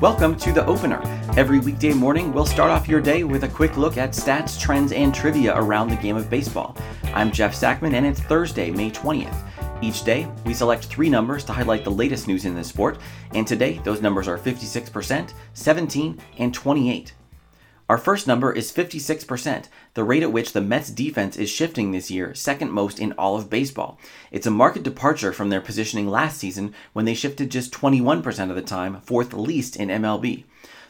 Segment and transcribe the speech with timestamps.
[0.00, 1.02] Welcome to the opener.
[1.36, 4.92] Every weekday morning, we'll start off your day with a quick look at stats, trends,
[4.92, 6.74] and trivia around the game of baseball.
[7.12, 9.46] I'm Jeff Sackmann, and it's Thursday, May 20th.
[9.82, 12.96] Each day, we select three numbers to highlight the latest news in the sport,
[13.34, 17.12] and today those numbers are 56%, 17, and 28.
[17.86, 22.10] Our first number is 56%, the rate at which the Mets defense is shifting this
[22.10, 23.98] year, second most in all of baseball.
[24.30, 28.56] It's a marked departure from their positioning last season when they shifted just 21% of
[28.56, 30.44] the time, fourth least in MLB.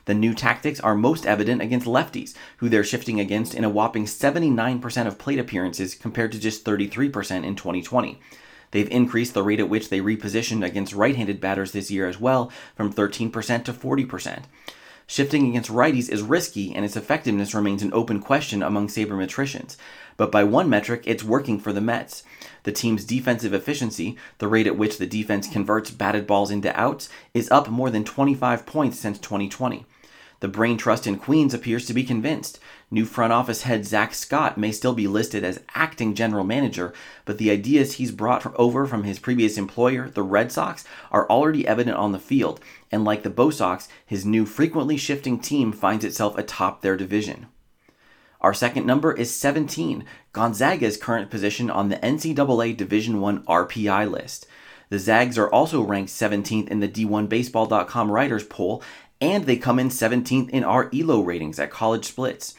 [0.05, 4.05] The new tactics are most evident against lefties, who they're shifting against in a whopping
[4.05, 8.21] 79% of plate appearances compared to just 33% in 2020.
[8.71, 12.21] They've increased the rate at which they repositioned against right handed batters this year as
[12.21, 14.43] well, from 13% to 40%.
[15.07, 19.77] Shifting against righties is risky and its effectiveness remains an open question among sabermetricians.
[20.17, 22.23] But by one metric, it's working for the Mets.
[22.63, 27.11] The team's defensive efficiency, the rate at which the defense converts batted balls into outs,
[27.35, 29.85] is up more than 25 points since 2020.
[30.41, 32.59] The brain trust in Queens appears to be convinced.
[32.91, 36.93] New front office head Zack Scott may still be listed as acting general manager,
[37.25, 41.67] but the ideas he's brought over from his previous employer, the Red Sox, are already
[41.67, 42.61] evident on the field,
[42.93, 47.47] and like the Bo Sox, his new frequently shifting team finds itself atop their division.
[48.41, 54.47] Our second number is 17, Gonzaga's current position on the NCAA Division I RPI list.
[54.91, 58.83] The Zags are also ranked 17th in the D1Baseball.com writers poll
[59.21, 62.55] and they come in 17th in our ELO ratings at college splits.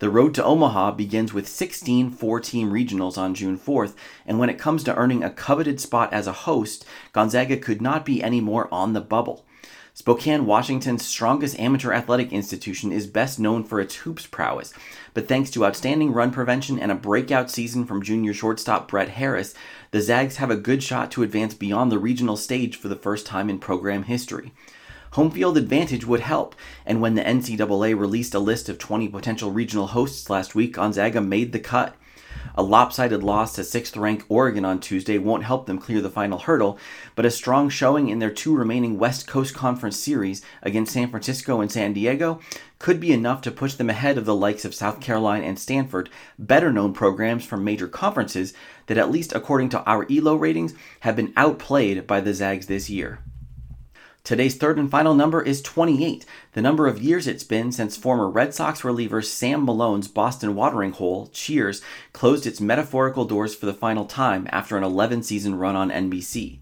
[0.00, 3.94] The road to Omaha begins with 16 four team regionals on June 4th,
[4.26, 8.04] and when it comes to earning a coveted spot as a host, Gonzaga could not
[8.04, 9.46] be any more on the bubble.
[9.96, 14.74] Spokane, Washington's strongest amateur athletic institution, is best known for its hoops prowess,
[15.14, 19.54] but thanks to outstanding run prevention and a breakout season from junior shortstop Brett Harris,
[19.92, 23.24] the Zags have a good shot to advance beyond the regional stage for the first
[23.24, 24.52] time in program history.
[25.14, 29.52] Home field advantage would help, and when the NCAA released a list of 20 potential
[29.52, 31.94] regional hosts last week, Gonzaga made the cut.
[32.56, 36.40] A lopsided loss to 6th ranked Oregon on Tuesday won't help them clear the final
[36.40, 36.80] hurdle,
[37.14, 41.60] but a strong showing in their two remaining West Coast Conference series against San Francisco
[41.60, 42.40] and San Diego
[42.80, 46.10] could be enough to push them ahead of the likes of South Carolina and Stanford,
[46.40, 48.52] better known programs from major conferences
[48.86, 52.90] that, at least according to our ELO ratings, have been outplayed by the Zags this
[52.90, 53.20] year.
[54.24, 58.26] Today's third and final number is 28, the number of years it's been since former
[58.26, 61.82] Red Sox reliever Sam Malone's Boston watering hole, Cheers,
[62.14, 66.56] closed its metaphorical doors for the final time after an 11 season run on NBC.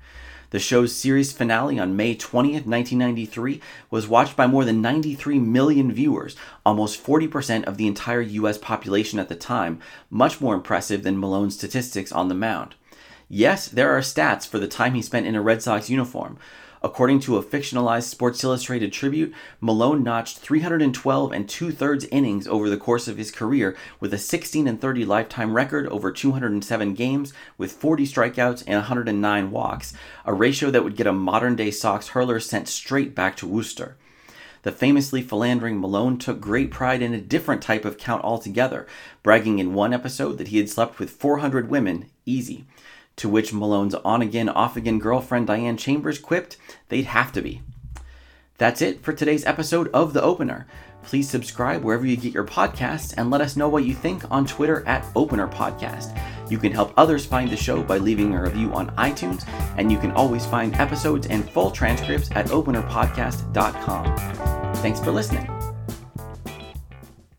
[0.50, 3.60] The show's series finale on May 20th, 1993,
[3.92, 6.34] was watched by more than 93 million viewers,
[6.66, 9.78] almost 40% of the entire US population at the time,
[10.10, 12.74] much more impressive than Malone's statistics on the mound.
[13.28, 16.38] Yes, there are stats for the time he spent in a Red Sox uniform.
[16.84, 22.68] According to a fictionalized Sports Illustrated tribute, Malone notched 312 and two thirds innings over
[22.68, 27.32] the course of his career with a 16 and 30 lifetime record over 207 games
[27.56, 29.94] with 40 strikeouts and 109 walks,
[30.24, 33.96] a ratio that would get a modern day Sox hurler sent straight back to Worcester.
[34.62, 38.88] The famously philandering Malone took great pride in a different type of count altogether,
[39.22, 42.64] bragging in one episode that he had slept with 400 women, easy.
[43.16, 46.56] To which Malone's on again, off again girlfriend Diane Chambers quipped,
[46.88, 47.62] they'd have to be.
[48.58, 50.66] That's it for today's episode of The Opener.
[51.02, 54.46] Please subscribe wherever you get your podcasts and let us know what you think on
[54.46, 56.18] Twitter at Opener Podcast.
[56.48, 59.46] You can help others find the show by leaving a review on iTunes,
[59.76, 64.74] and you can always find episodes and full transcripts at openerpodcast.com.
[64.76, 65.61] Thanks for listening.